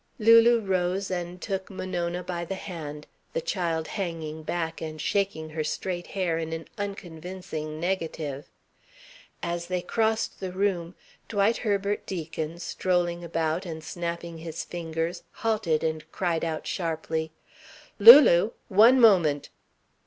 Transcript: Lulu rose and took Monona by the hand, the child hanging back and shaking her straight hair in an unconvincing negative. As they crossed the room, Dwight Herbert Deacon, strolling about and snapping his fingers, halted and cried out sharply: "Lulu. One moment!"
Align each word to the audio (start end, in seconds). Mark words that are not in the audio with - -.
Lulu 0.17 0.61
rose 0.61 1.11
and 1.11 1.39
took 1.39 1.69
Monona 1.69 2.23
by 2.23 2.43
the 2.43 2.55
hand, 2.55 3.05
the 3.33 3.39
child 3.39 3.87
hanging 3.87 4.41
back 4.41 4.81
and 4.81 4.99
shaking 4.99 5.51
her 5.51 5.63
straight 5.63 6.07
hair 6.07 6.39
in 6.39 6.51
an 6.53 6.67
unconvincing 6.75 7.79
negative. 7.79 8.49
As 9.43 9.67
they 9.67 9.83
crossed 9.83 10.39
the 10.39 10.51
room, 10.51 10.95
Dwight 11.29 11.57
Herbert 11.57 12.07
Deacon, 12.07 12.57
strolling 12.57 13.23
about 13.23 13.63
and 13.63 13.83
snapping 13.83 14.39
his 14.39 14.63
fingers, 14.63 15.21
halted 15.33 15.83
and 15.83 16.11
cried 16.11 16.43
out 16.43 16.65
sharply: 16.65 17.29
"Lulu. 17.99 18.53
One 18.69 18.99
moment!" 18.99 19.49